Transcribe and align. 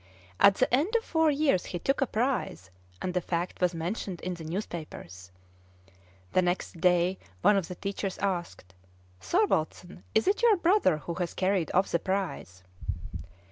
At 0.39 0.55
the 0.55 0.73
end 0.73 0.95
of 0.95 1.05
four 1.05 1.29
years 1.29 1.65
he 1.65 1.77
took 1.77 2.01
a 2.01 2.07
prize, 2.07 2.71
and 3.03 3.13
the 3.13 3.21
fact 3.21 3.61
was 3.61 3.75
mentioned 3.75 4.19
in 4.21 4.33
the 4.33 4.43
newspapers. 4.43 5.31
The 6.31 6.41
next 6.41 6.81
day, 6.81 7.19
one 7.43 7.55
of 7.55 7.67
the 7.67 7.75
teachers 7.75 8.17
asked, 8.17 8.73
"Thorwaldsen, 9.19 10.01
is 10.15 10.27
it 10.27 10.41
your 10.41 10.57
brother 10.57 10.97
who 10.97 11.13
has 11.21 11.35
carried 11.35 11.69
off 11.75 11.91
the 11.91 11.99
prize?" 11.99 12.63